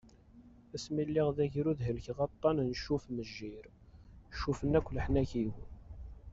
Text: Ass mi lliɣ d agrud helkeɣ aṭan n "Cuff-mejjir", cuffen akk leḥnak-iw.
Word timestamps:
Ass 0.75 0.85
mi 0.93 1.03
lliɣ 1.07 1.27
d 1.37 1.39
agrud 1.45 1.79
helkeɣ 1.85 2.17
aṭan 2.27 2.57
n 2.67 2.75
"Cuff-mejjir", 2.83 3.65
cuffen 4.39 4.77
akk 4.79 4.87
leḥnak-iw. 4.95 5.53